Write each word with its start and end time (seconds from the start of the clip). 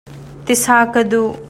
Ti 0.45 0.53
sa 0.63 0.75
ka 0.93 1.01
duh. 1.11 1.29